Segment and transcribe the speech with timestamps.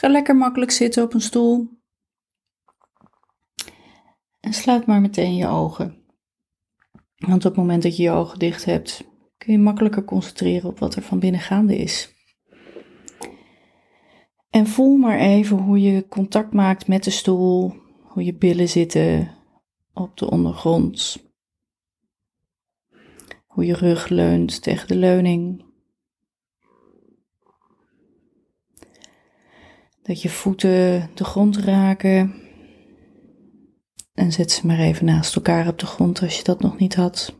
[0.00, 1.68] Ga lekker makkelijk zitten op een stoel.
[4.40, 6.04] En sluit maar meteen je ogen.
[7.16, 9.04] Want op het moment dat je je ogen dicht hebt,
[9.36, 12.14] kun je makkelijker concentreren op wat er van binnen gaande is.
[14.50, 19.36] En voel maar even hoe je contact maakt met de stoel, hoe je billen zitten
[19.92, 21.24] op de ondergrond,
[23.46, 25.69] hoe je rug leunt tegen de leuning.
[30.10, 32.34] Dat je voeten de grond raken.
[34.14, 36.94] En zet ze maar even naast elkaar op de grond als je dat nog niet
[36.94, 37.38] had.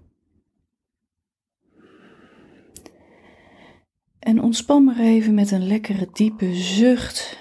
[4.18, 7.38] En ontspan maar even met een lekkere diepe zucht.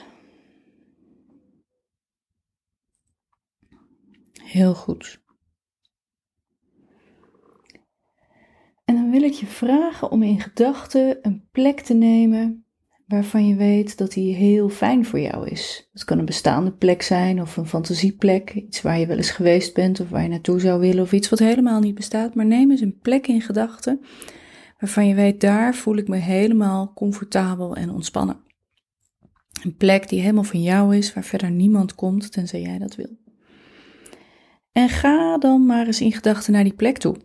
[4.43, 5.21] Heel goed.
[8.85, 12.68] En dan wil ik je vragen om in gedachten een plek te nemen
[13.09, 15.89] waarvan je weet dat die heel fijn voor jou is.
[15.93, 19.73] Het kan een bestaande plek zijn of een fantasieplek, iets waar je wel eens geweest
[19.73, 22.35] bent of waar je naartoe zou willen of iets wat helemaal niet bestaat.
[22.35, 24.01] Maar neem eens een plek in gedachten
[24.79, 28.39] waarvan je weet, daar voel ik me helemaal comfortabel en ontspannen.
[29.63, 33.17] Een plek die helemaal van jou is, waar verder niemand komt tenzij jij dat wil.
[34.71, 37.15] En ga dan maar eens in gedachten naar die plek toe.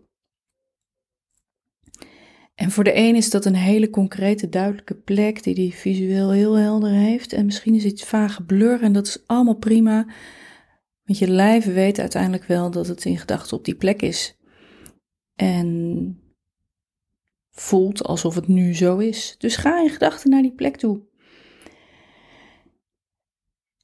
[2.54, 6.54] En voor de een is dat een hele concrete, duidelijke plek die die visueel heel
[6.54, 7.32] helder heeft.
[7.32, 10.06] En misschien is iets vage blur en dat is allemaal prima.
[11.04, 14.38] Want je lijf weet uiteindelijk wel dat het in gedachten op die plek is.
[15.34, 16.18] En
[17.50, 19.34] voelt alsof het nu zo is.
[19.38, 21.00] Dus ga in gedachten naar die plek toe.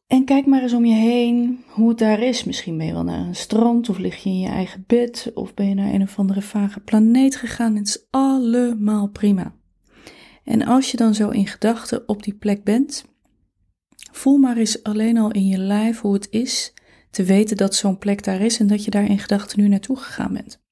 [0.07, 2.45] En kijk maar eens om je heen hoe het daar is.
[2.45, 5.55] Misschien ben je wel naar een strand of lig je in je eigen bed of
[5.55, 7.77] ben je naar een of andere vage planeet gegaan.
[7.77, 9.55] Het is allemaal prima.
[10.45, 13.05] En als je dan zo in gedachten op die plek bent,
[14.13, 16.75] voel maar eens alleen al in je lijf hoe het is
[17.11, 19.97] te weten dat zo'n plek daar is en dat je daar in gedachten nu naartoe
[19.97, 20.63] gegaan bent.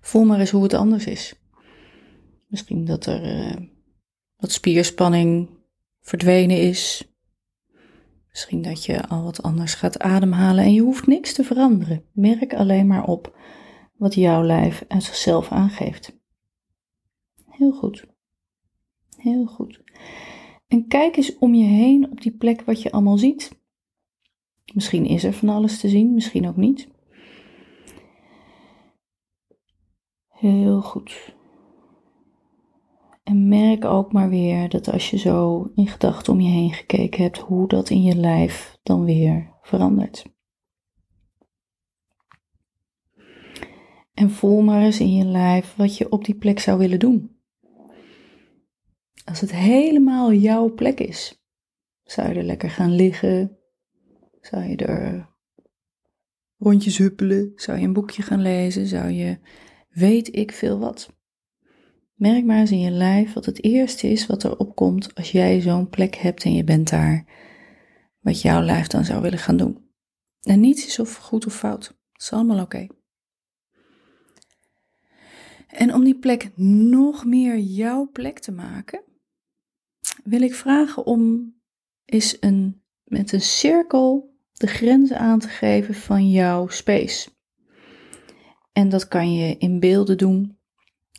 [0.00, 1.34] Voel maar eens hoe het anders is.
[2.46, 3.56] Misschien dat er uh,
[4.36, 5.48] wat spierspanning
[6.00, 7.08] verdwenen is.
[8.38, 12.04] Misschien dat je al wat anders gaat ademhalen en je hoeft niks te veranderen.
[12.12, 13.38] Merk alleen maar op
[13.96, 16.18] wat jouw lijf uit zichzelf aangeeft.
[17.46, 18.06] Heel goed.
[19.16, 19.82] Heel goed.
[20.66, 23.60] En kijk eens om je heen op die plek wat je allemaal ziet.
[24.74, 26.88] Misschien is er van alles te zien, misschien ook niet.
[30.28, 31.36] Heel goed.
[33.28, 37.22] En merk ook maar weer dat als je zo in gedachten om je heen gekeken
[37.22, 40.24] hebt, hoe dat in je lijf dan weer verandert.
[44.14, 47.36] En voel maar eens in je lijf wat je op die plek zou willen doen.
[49.24, 51.42] Als het helemaal jouw plek is,
[52.02, 53.58] zou je er lekker gaan liggen?
[54.40, 55.28] Zou je er
[56.56, 57.52] rondjes huppelen?
[57.54, 58.86] Zou je een boekje gaan lezen?
[58.86, 59.38] Zou je
[59.88, 61.17] weet ik veel wat?
[62.18, 65.60] Merk maar eens in je lijf wat het eerste is wat er opkomt als jij
[65.60, 67.24] zo'n plek hebt en je bent daar.
[68.20, 69.90] Wat jouw lijf dan zou willen gaan doen.
[70.40, 71.86] En niets is of goed of fout.
[72.12, 72.86] Het is allemaal oké.
[75.66, 79.02] En om die plek nog meer jouw plek te maken,
[80.24, 81.54] wil ik vragen om
[82.04, 87.30] eens een, met een cirkel de grenzen aan te geven van jouw space.
[88.72, 90.57] En dat kan je in beelden doen,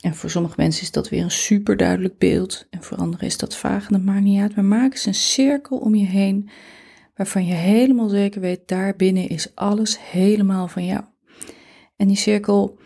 [0.01, 2.67] en voor sommige mensen is dat weer een super duidelijk beeld.
[2.69, 4.55] En voor anderen is dat vaag en dat maakt niet uit.
[4.55, 6.49] Maar maak eens een cirkel om je heen
[7.15, 11.03] waarvan je helemaal zeker weet, daar binnen is alles helemaal van jou.
[11.95, 12.77] En die cirkel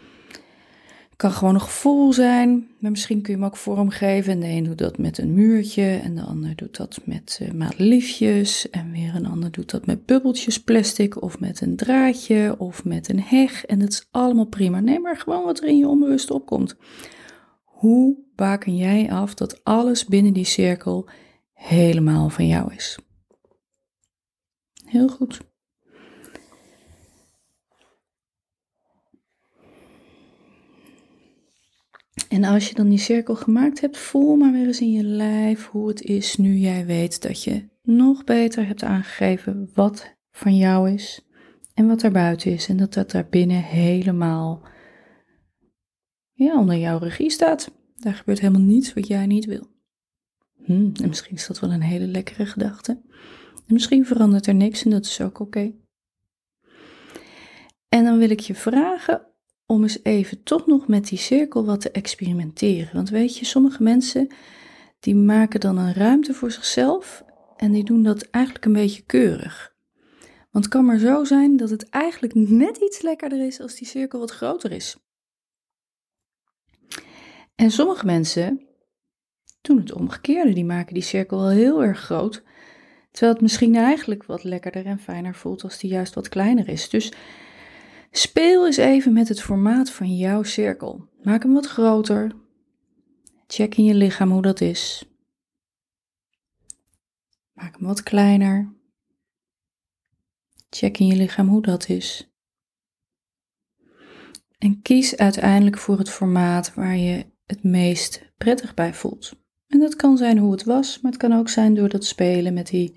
[1.23, 4.33] kan gewoon een gevoel zijn, maar misschien kun je hem ook vormgeven.
[4.33, 7.51] En de een doet dat met een muurtje en de ander doet dat met uh,
[7.51, 8.69] madeliefjes.
[8.69, 13.09] En weer een ander doet dat met bubbeltjes plastic of met een draadje of met
[13.09, 13.65] een heg.
[13.65, 14.79] En dat is allemaal prima.
[14.79, 16.75] Neem maar gewoon wat er in je onbewust opkomt.
[17.63, 21.09] Hoe baken jij af dat alles binnen die cirkel
[21.53, 22.99] helemaal van jou is?
[24.85, 25.39] Heel goed.
[32.29, 35.67] En als je dan die cirkel gemaakt hebt, voel maar weer eens in je lijf
[35.67, 40.91] hoe het is nu jij weet dat je nog beter hebt aangegeven wat van jou
[40.91, 41.27] is
[41.73, 42.67] en wat er buiten is.
[42.67, 44.61] En dat dat daar binnen helemaal
[46.33, 47.71] ja, onder jouw regie staat.
[47.95, 49.67] Daar gebeurt helemaal niets wat jij niet wil.
[50.63, 53.01] Hm, en misschien is dat wel een hele lekkere gedachte.
[53.53, 55.73] En misschien verandert er niks en dat is ook oké.
[57.89, 59.32] En dan wil ik je vragen
[59.65, 62.93] om eens even toch nog met die cirkel wat te experimenteren.
[62.93, 64.27] Want weet je, sommige mensen
[64.99, 67.23] die maken dan een ruimte voor zichzelf
[67.57, 69.75] en die doen dat eigenlijk een beetje keurig.
[70.51, 73.87] Want het kan maar zo zijn dat het eigenlijk net iets lekkerder is als die
[73.87, 74.97] cirkel wat groter is.
[77.55, 78.67] En sommige mensen
[79.61, 80.53] doen het omgekeerde.
[80.53, 82.43] Die maken die cirkel wel heel erg groot.
[83.11, 86.89] Terwijl het misschien eigenlijk wat lekkerder en fijner voelt als die juist wat kleiner is.
[86.89, 87.11] Dus
[88.17, 91.09] speel eens even met het formaat van jouw cirkel.
[91.21, 92.31] Maak hem wat groter.
[93.47, 95.05] Check in je lichaam hoe dat is.
[97.53, 98.73] Maak hem wat kleiner.
[100.69, 102.33] Check in je lichaam hoe dat is.
[104.57, 109.33] En kies uiteindelijk voor het formaat waar je het meest prettig bij voelt.
[109.67, 112.53] En dat kan zijn hoe het was, maar het kan ook zijn door dat spelen
[112.53, 112.95] met die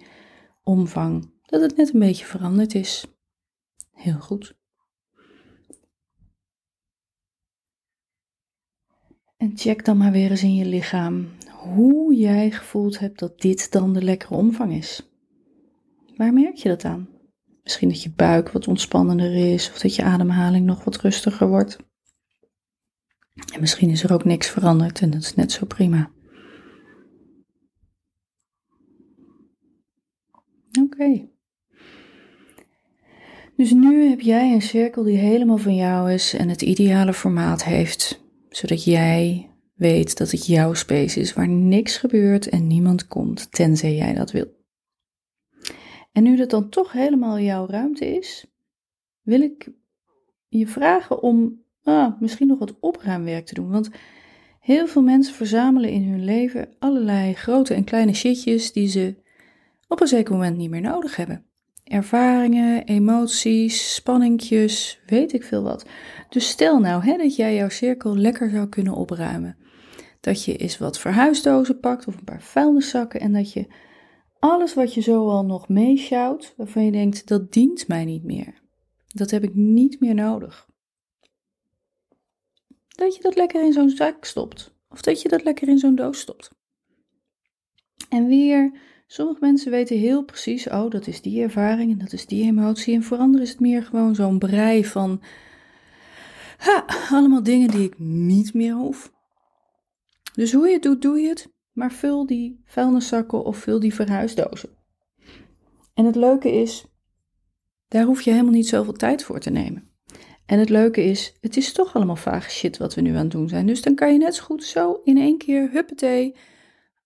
[0.63, 3.07] omvang, dat het net een beetje veranderd is.
[3.93, 4.57] Heel goed.
[9.37, 13.73] En check dan maar weer eens in je lichaam hoe jij gevoeld hebt dat dit
[13.73, 15.11] dan de lekkere omvang is.
[16.17, 17.09] Waar merk je dat aan?
[17.63, 21.79] Misschien dat je buik wat ontspannender is of dat je ademhaling nog wat rustiger wordt.
[23.55, 26.11] En misschien is er ook niks veranderd en dat is net zo prima.
[30.81, 31.29] Oké.
[33.57, 37.65] Dus nu heb jij een cirkel die helemaal van jou is en het ideale formaat
[37.65, 38.26] heeft,
[38.57, 43.95] zodat jij weet dat het jouw space is waar niks gebeurt en niemand komt, tenzij
[43.95, 44.47] jij dat wil.
[46.13, 48.47] En nu dat dan toch helemaal jouw ruimte is,
[49.23, 49.69] wil ik
[50.49, 53.71] je vragen om ah, misschien nog wat opruimwerk te doen.
[53.71, 53.91] Want
[54.61, 59.15] heel veel mensen verzamelen in hun leven allerlei grote en kleine shitjes die ze
[59.89, 61.47] op een zeker moment niet meer nodig hebben.
[61.87, 65.87] Ervaringen, emoties, spanningjes, weet ik veel wat.
[66.29, 69.57] Dus stel nou hè, dat jij jouw cirkel lekker zou kunnen opruimen.
[70.21, 73.67] Dat je eens wat verhuisdozen pakt of een paar vuilniszakken en dat je
[74.39, 78.63] alles wat je zo al nog meeschouwt, waarvan je denkt dat dient mij niet meer.
[79.07, 80.69] Dat heb ik niet meer nodig.
[82.89, 84.75] Dat je dat lekker in zo'n zak stopt.
[84.89, 86.51] Of dat je dat lekker in zo'n doos stopt.
[88.09, 92.27] En weer Sommige mensen weten heel precies, oh, dat is die ervaring en dat is
[92.27, 92.95] die emotie.
[92.95, 95.23] En voor anderen is het meer gewoon zo'n brei van,
[97.11, 99.13] allemaal dingen die ik niet meer hoef.
[100.35, 101.55] Dus hoe je het doet, doe je het.
[101.73, 104.69] Maar vul die vuilniszakken of vul die verhuisdozen.
[105.95, 106.85] En het leuke is,
[107.89, 109.91] daar hoef je helemaal niet zoveel tijd voor te nemen.
[110.47, 113.31] En het leuke is, het is toch allemaal vage shit wat we nu aan het
[113.31, 113.67] doen zijn.
[113.67, 116.35] Dus dan kan je net zo goed zo in één keer, huppatee,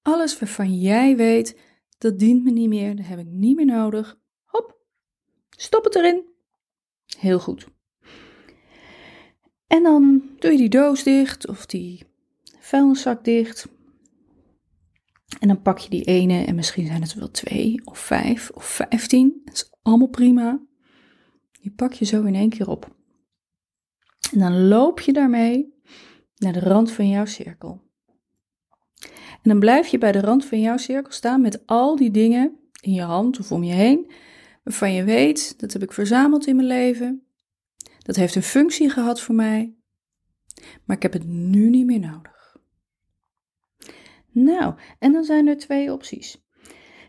[0.03, 1.59] alles waarvan jij weet,
[2.01, 4.19] dat dient me niet meer, dat heb ik niet meer nodig.
[4.45, 4.79] Hop,
[5.51, 6.25] stop het erin.
[7.19, 7.67] Heel goed.
[9.67, 12.05] En dan doe je die doos dicht of die
[12.59, 13.69] vuilniszak dicht.
[15.39, 18.65] En dan pak je die ene en misschien zijn het wel twee of vijf of
[18.65, 19.41] vijftien.
[19.45, 20.61] Dat is allemaal prima.
[21.61, 22.97] Die pak je zo in één keer op.
[24.33, 25.75] En dan loop je daarmee
[26.37, 27.90] naar de rand van jouw cirkel.
[29.43, 32.59] En dan blijf je bij de rand van jouw cirkel staan met al die dingen
[32.81, 34.11] in je hand of om je heen,
[34.65, 37.25] waarvan je weet, dat heb ik verzameld in mijn leven.
[37.99, 39.75] Dat heeft een functie gehad voor mij,
[40.85, 42.57] maar ik heb het nu niet meer nodig.
[44.33, 46.43] Nou, en dan zijn er twee opties.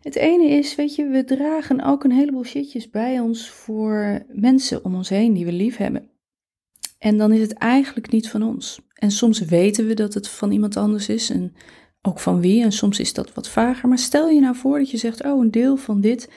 [0.02, 4.86] Het ene is, weet je, we dragen ook een heleboel shitjes bij ons voor mensen
[4.86, 6.10] om ons heen die we lief hebben.
[6.98, 8.82] En dan is het eigenlijk niet van ons.
[8.94, 11.54] En soms weten we dat het van iemand anders is en
[12.02, 12.64] ook van wie.
[12.64, 13.90] En soms is dat wat vager.
[13.90, 16.30] Maar stel je nou voor dat je zegt: Oh, een deel van dit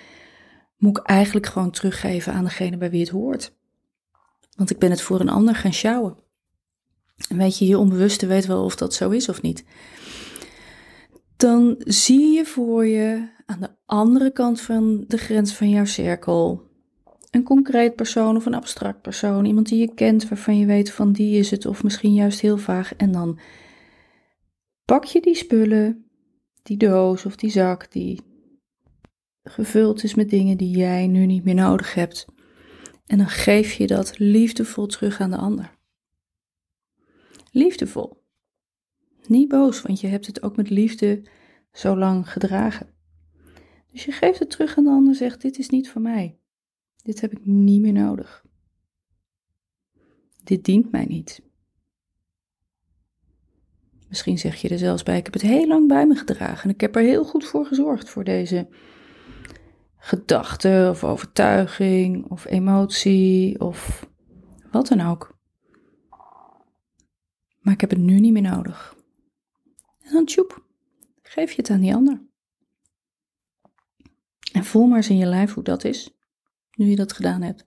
[0.76, 3.52] moet ik eigenlijk gewoon teruggeven aan degene bij wie het hoort.
[4.56, 6.16] Want ik ben het voor een ander gaan sjouwen.
[7.28, 9.64] En weet je, je onbewuste weet wel of dat zo is of niet.
[11.36, 16.62] Dan zie je voor je aan de andere kant van de grens van jouw cirkel
[17.30, 21.12] een concreet persoon of een abstract persoon, iemand die je kent waarvan je weet van
[21.12, 23.38] die is het of misschien juist heel vaag en dan
[24.84, 26.04] pak je die spullen,
[26.62, 28.20] die doos of die zak die
[29.42, 32.26] gevuld is met dingen die jij nu niet meer nodig hebt.
[33.06, 35.78] En dan geef je dat liefdevol terug aan de ander.
[37.50, 38.22] Liefdevol.
[39.26, 41.22] Niet boos, want je hebt het ook met liefde
[41.72, 42.94] zo lang gedragen.
[43.92, 46.38] Dus je geeft het terug aan de ander en zegt: Dit is niet van mij.
[47.02, 48.44] Dit heb ik niet meer nodig.
[50.44, 51.42] Dit dient mij niet.
[54.08, 56.74] Misschien zeg je er zelfs bij: Ik heb het heel lang bij me gedragen en
[56.74, 58.68] ik heb er heel goed voor gezorgd voor deze
[59.96, 64.08] gedachte of overtuiging of emotie of
[64.70, 65.38] wat dan ook.
[67.60, 68.96] Maar ik heb het nu niet meer nodig.
[70.00, 70.64] En dan tjoep,
[71.22, 72.22] geef je het aan die ander.
[74.52, 76.16] En voel maar eens in je lijf hoe dat is,
[76.74, 77.66] nu je dat gedaan hebt.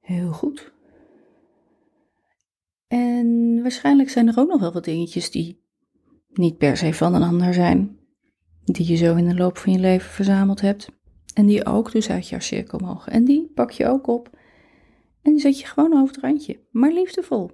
[0.00, 0.72] Heel goed.
[2.88, 5.62] En waarschijnlijk zijn er ook nog wel wat dingetjes die
[6.32, 7.98] niet per se van een ander zijn,
[8.64, 10.88] die je zo in de loop van je leven verzameld hebt.
[11.34, 13.12] En die ook dus uit jouw cirkel mogen.
[13.12, 14.38] En die pak je ook op
[15.22, 17.50] en die zet je gewoon over het randje, maar liefdevol.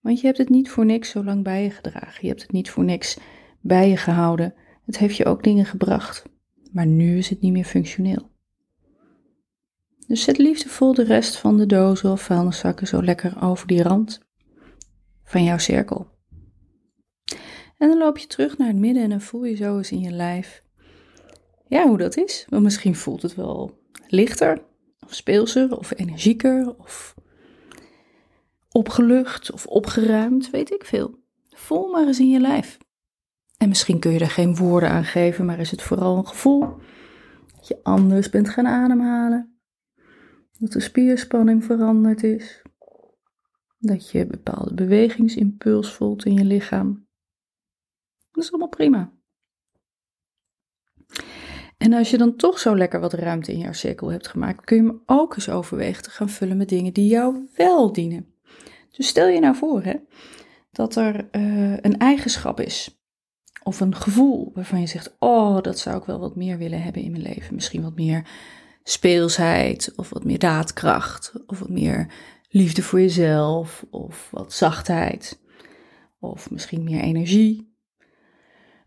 [0.00, 2.18] Want je hebt het niet voor niks zo lang bij je gedragen.
[2.20, 3.18] Je hebt het niet voor niks
[3.60, 4.54] bij je gehouden.
[4.84, 6.24] Het heeft je ook dingen gebracht.
[6.72, 8.30] Maar nu is het niet meer functioneel.
[10.06, 14.20] Dus zet liefdevol de rest van de dozen of vuilniszakken zo lekker over die rand
[15.24, 16.14] van jouw cirkel.
[17.78, 20.00] En dan loop je terug naar het midden en dan voel je zo eens in
[20.00, 20.62] je lijf.
[21.68, 22.46] Ja, hoe dat is.
[22.48, 24.62] Want misschien voelt het wel lichter,
[25.04, 27.14] of speelser, of energieker, of
[28.70, 31.18] opgelucht, of opgeruimd, weet ik veel.
[31.48, 32.78] Voel maar eens in je lijf.
[33.56, 36.60] En misschien kun je er geen woorden aan geven, maar is het vooral een gevoel
[37.56, 39.55] dat je anders bent gaan ademhalen.
[40.58, 42.62] Dat de spierspanning veranderd is.
[43.78, 47.06] Dat je bepaalde bewegingsimpuls voelt in je lichaam.
[48.30, 49.12] Dat is allemaal prima.
[51.76, 54.76] En als je dan toch zo lekker wat ruimte in jouw cirkel hebt gemaakt, kun
[54.76, 58.34] je hem ook eens overwegen te gaan vullen met dingen die jou wel dienen.
[58.90, 59.94] Dus stel je nou voor hè,
[60.70, 63.00] dat er uh, een eigenschap is
[63.62, 67.02] of een gevoel waarvan je zegt: Oh, dat zou ik wel wat meer willen hebben
[67.02, 67.54] in mijn leven.
[67.54, 68.28] Misschien wat meer
[68.88, 72.12] speelsheid, of wat meer daadkracht, of wat meer
[72.48, 75.40] liefde voor jezelf, of wat zachtheid,
[76.18, 77.74] of misschien meer energie,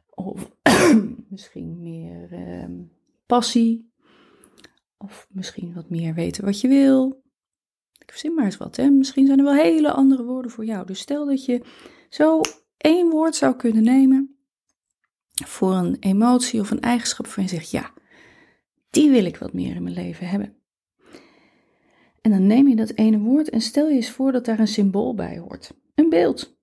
[0.09, 0.51] of
[1.29, 2.85] misschien meer uh,
[3.25, 3.91] passie,
[4.97, 7.23] of misschien wat meer weten wat je wil.
[7.97, 8.89] Ik verzin maar eens wat, hè?
[8.89, 10.85] Misschien zijn er wel hele andere woorden voor jou.
[10.85, 11.61] Dus stel dat je
[12.09, 12.41] zo
[12.77, 14.37] één woord zou kunnen nemen
[15.45, 17.93] voor een emotie of een eigenschap waarvan je zegt: ja,
[18.89, 20.57] die wil ik wat meer in mijn leven hebben.
[22.21, 24.67] En dan neem je dat ene woord en stel je eens voor dat daar een
[24.67, 25.73] symbool bij hoort.
[25.95, 26.57] Een beeld.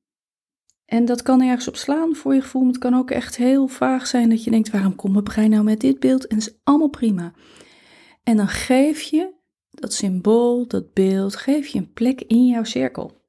[0.85, 3.67] En dat kan ergens op slaan voor je gevoel, maar het kan ook echt heel
[3.67, 6.27] vaag zijn dat je denkt: waarom komt mijn brein nou met dit beeld?
[6.27, 7.33] En dat is allemaal prima.
[8.23, 9.35] En dan geef je
[9.71, 13.25] dat symbool, dat beeld, geef je een plek in jouw cirkel.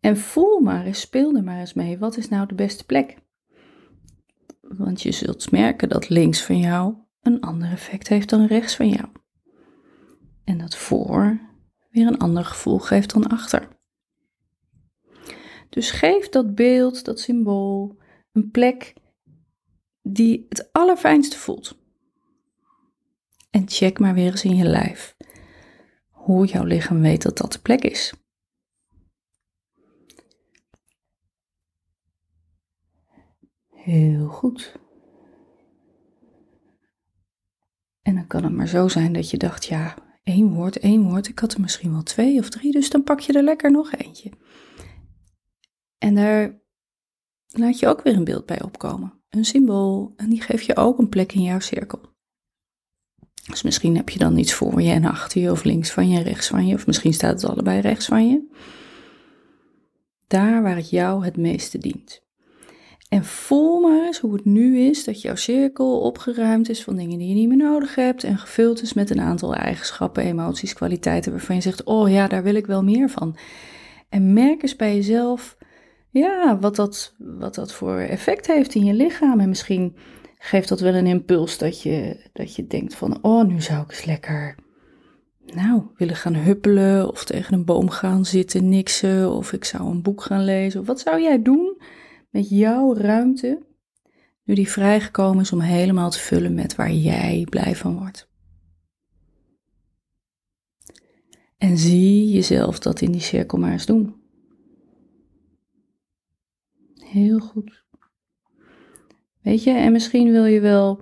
[0.00, 1.98] En voel maar eens, speel er maar eens mee.
[1.98, 3.16] Wat is nou de beste plek?
[4.68, 8.88] Want je zult merken dat links van jou een ander effect heeft dan rechts van
[8.88, 9.08] jou.
[10.44, 11.40] En dat voor
[11.90, 13.68] weer een ander gevoel geeft dan achter.
[15.68, 17.98] Dus geef dat beeld, dat symbool,
[18.32, 18.94] een plek
[20.02, 21.78] die het allerfijnste voelt.
[23.50, 25.16] En check maar weer eens in je lijf
[26.26, 28.12] hoe jouw lichaam weet dat dat de plek is.
[33.86, 34.78] Heel goed.
[38.02, 41.28] En dan kan het maar zo zijn dat je dacht, ja, één woord, één woord.
[41.28, 43.92] Ik had er misschien wel twee of drie, dus dan pak je er lekker nog
[43.92, 44.30] eentje.
[45.98, 46.60] En daar
[47.46, 49.22] laat je ook weer een beeld bij opkomen.
[49.28, 50.12] Een symbool.
[50.16, 52.00] En die geef je ook een plek in jouw cirkel.
[53.46, 56.22] Dus misschien heb je dan iets voor je en achter je, of links van je,
[56.22, 58.56] rechts van je, of misschien staat het allebei rechts van je.
[60.26, 62.25] Daar waar het jou het meeste dient.
[63.08, 67.18] En voel maar eens hoe het nu is dat jouw cirkel opgeruimd is van dingen
[67.18, 71.32] die je niet meer nodig hebt en gevuld is met een aantal eigenschappen, emoties, kwaliteiten
[71.32, 73.36] waarvan je zegt: Oh ja, daar wil ik wel meer van.
[74.08, 75.56] En merk eens bij jezelf,
[76.10, 79.40] ja, wat dat, wat dat voor effect heeft in je lichaam.
[79.40, 79.96] En misschien
[80.38, 83.90] geeft dat wel een impuls dat je, dat je denkt: van, Oh, nu zou ik
[83.90, 84.54] eens lekker.
[85.46, 90.02] Nou, willen gaan huppelen of tegen een boom gaan zitten, niksen, of ik zou een
[90.02, 90.84] boek gaan lezen.
[90.84, 91.76] Wat zou jij doen
[92.30, 93.62] met jouw ruimte,
[94.44, 98.28] nu die vrijgekomen is om helemaal te vullen met waar jij blij van wordt.
[101.58, 104.14] En zie jezelf dat in die cirkel maar eens doen.
[106.94, 107.84] Heel goed.
[109.42, 111.00] Weet je, en misschien wil je wel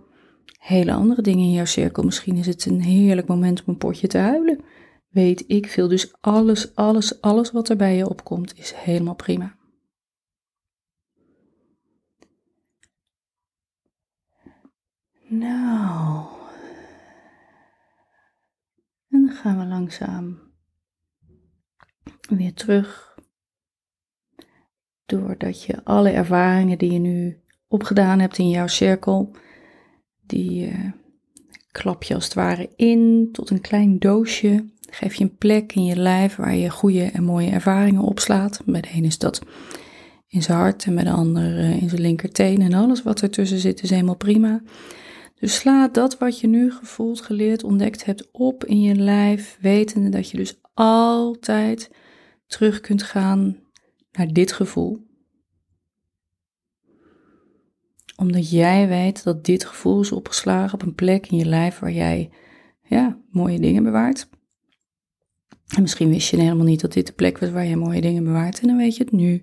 [0.59, 2.03] hele andere dingen in jouw cirkel.
[2.03, 4.61] Misschien is het een heerlijk moment om een potje te huilen.
[5.09, 5.89] Weet ik veel.
[5.89, 9.57] Dus alles, alles, alles wat er bij je opkomt is helemaal prima.
[15.39, 16.27] Nou.
[19.11, 20.39] En dan gaan we langzaam
[22.29, 23.19] weer terug.
[25.07, 29.31] Doordat je alle ervaringen die je nu opgedaan hebt in jouw cirkel,
[30.27, 30.91] die uh,
[31.71, 34.73] klap je als het ware in tot een klein doosje.
[34.91, 38.63] Geef je een plek in je lijf waar je goede en mooie ervaringen opslaat.
[38.65, 39.43] Bij de een is dat
[40.29, 42.61] in zijn hart en bij de ander eh, in zijn linkerteen.
[42.61, 44.63] En alles wat ertussen zit is helemaal prima.
[45.35, 50.09] Dus sla dat wat je nu gevoeld, geleerd, ontdekt hebt op in je lijf, wetende
[50.09, 51.91] dat je dus altijd
[52.47, 53.59] terug kunt gaan
[54.13, 55.07] naar dit gevoel.
[58.17, 61.93] Omdat jij weet dat dit gevoel is opgeslagen op een plek in je lijf waar
[61.93, 62.31] jij
[62.83, 64.29] ja, mooie dingen bewaart.
[65.75, 68.25] En misschien wist je helemaal niet dat dit de plek was waar je mooie dingen
[68.25, 68.61] bewaart.
[68.61, 69.43] En dan weet je het nu.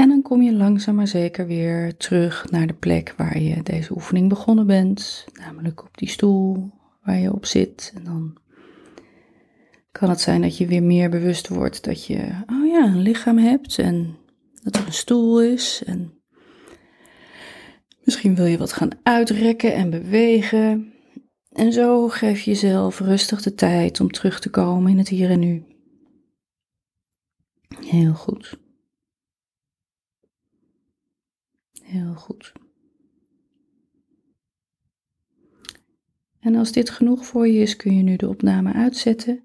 [0.00, 3.92] En dan kom je langzaam maar zeker weer terug naar de plek waar je deze
[3.92, 5.26] oefening begonnen bent.
[5.32, 6.70] Namelijk op die stoel
[7.02, 7.92] waar je op zit.
[7.94, 8.36] En dan
[9.92, 12.16] kan het zijn dat je weer meer bewust wordt dat je,
[12.46, 14.16] oh ja, een lichaam hebt en
[14.62, 15.82] dat er een stoel is.
[15.86, 16.12] En
[18.04, 20.92] misschien wil je wat gaan uitrekken en bewegen.
[21.52, 25.30] En zo geef je jezelf rustig de tijd om terug te komen in het hier
[25.30, 25.64] en nu.
[27.80, 28.58] Heel goed.
[31.90, 32.52] Heel goed.
[36.40, 39.42] En als dit genoeg voor je is, kun je nu de opname uitzetten.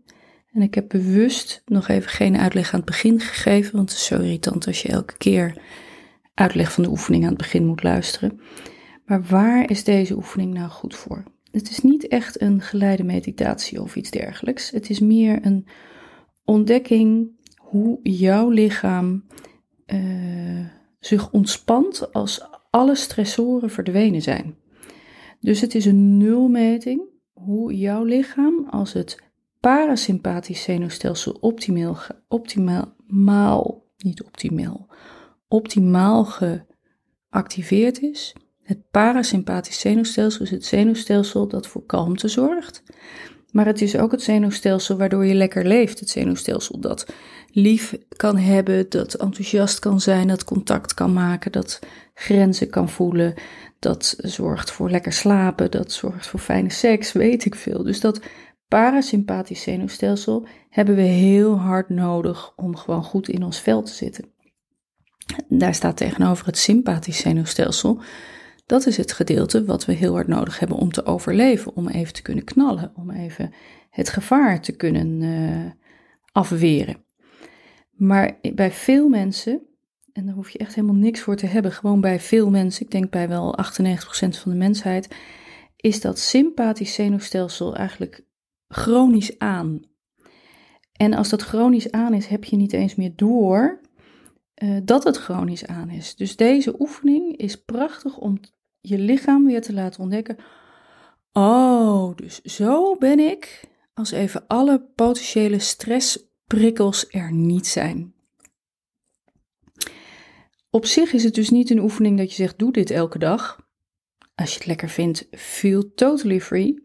[0.52, 4.06] En ik heb bewust nog even geen uitleg aan het begin gegeven, want het is
[4.06, 5.62] zo irritant als je elke keer
[6.34, 8.40] uitleg van de oefening aan het begin moet luisteren.
[9.06, 11.24] Maar waar is deze oefening nou goed voor?
[11.52, 14.72] Het is niet echt een geleide meditatie of iets dergelijks.
[14.72, 15.68] Het is meer een
[16.44, 19.26] ontdekking hoe jouw lichaam
[19.86, 20.66] uh,
[21.06, 24.56] zich ontspant als alle stressoren verdwenen zijn.
[25.40, 27.02] Dus het is een nulmeting
[27.34, 29.24] hoe jouw lichaam, als het
[29.60, 31.98] parasympathisch zenuwstelsel optimaal,
[32.28, 34.88] optimaal, niet optimaal,
[35.48, 36.26] optimaal
[37.30, 38.36] geactiveerd is.
[38.62, 42.84] Het parasympathisch zenuwstelsel is het zenuwstelsel dat voor kalmte zorgt.
[43.52, 46.00] Maar het is ook het zenuwstelsel waardoor je lekker leeft.
[46.00, 47.06] Het zenuwstelsel dat
[47.56, 51.80] lief kan hebben, dat enthousiast kan zijn, dat contact kan maken, dat
[52.14, 53.34] grenzen kan voelen,
[53.80, 57.84] dat zorgt voor lekker slapen, dat zorgt voor fijne seks, weet ik veel.
[57.84, 58.22] Dus dat
[58.68, 64.26] parasympathisch zenuwstelsel hebben we heel hard nodig om gewoon goed in ons vel te zitten.
[65.48, 68.02] Daar staat tegenover het sympathisch zenuwstelsel.
[68.66, 72.14] Dat is het gedeelte wat we heel hard nodig hebben om te overleven, om even
[72.14, 73.54] te kunnen knallen, om even
[73.90, 75.72] het gevaar te kunnen uh,
[76.32, 77.05] afweren.
[77.96, 79.62] Maar bij veel mensen,
[80.14, 82.92] en daar hoef je echt helemaal niks voor te hebben, gewoon bij veel mensen, ik
[82.92, 83.60] denk bij wel 98%
[84.30, 85.16] van de mensheid,
[85.76, 88.24] is dat sympathisch zenuwstelsel eigenlijk
[88.68, 89.80] chronisch aan.
[90.92, 93.80] En als dat chronisch aan is, heb je niet eens meer door
[94.64, 96.16] uh, dat het chronisch aan is.
[96.16, 98.40] Dus deze oefening is prachtig om
[98.82, 100.38] je lichaam weer te laten ontdekken.
[101.34, 105.60] Oh, dus zo ben ik als even alle potentiële
[106.46, 108.14] stressprikkels er niet zijn.
[110.70, 113.64] Op zich is het dus niet een oefening dat je zegt: doe dit elke dag.
[114.36, 116.84] Als je het lekker vindt, feel totally free.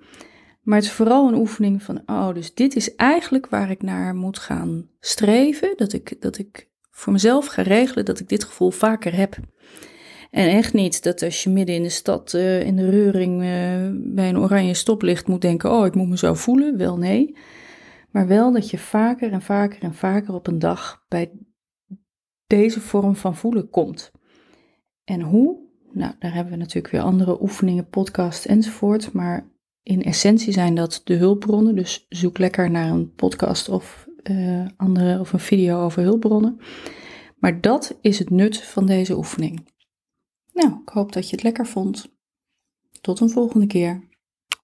[0.62, 4.14] Maar het is vooral een oefening van: oh, dus dit is eigenlijk waar ik naar
[4.14, 5.72] moet gaan streven.
[5.76, 9.36] Dat ik, dat ik voor mezelf ga regelen dat ik dit gevoel vaker heb.
[10.30, 13.48] En echt niet dat als je midden in de stad uh, in de reuring uh,
[14.14, 16.76] bij een oranje stoplicht moet denken: oh, ik moet me zo voelen.
[16.76, 17.34] Wel nee.
[18.10, 21.32] Maar wel dat je vaker en vaker en vaker op een dag bij
[22.46, 24.12] deze vorm van voelen komt.
[25.04, 25.68] En hoe?
[25.92, 29.12] Nou, daar hebben we natuurlijk weer andere oefeningen, podcasts enzovoort.
[29.12, 29.50] Maar
[29.82, 31.74] in essentie zijn dat de hulpbronnen.
[31.74, 36.60] Dus zoek lekker naar een podcast of, uh, andere, of een video over hulpbronnen.
[37.38, 39.68] Maar dat is het nut van deze oefening.
[40.52, 42.14] Nou, ik hoop dat je het lekker vond.
[43.00, 44.08] Tot een volgende keer.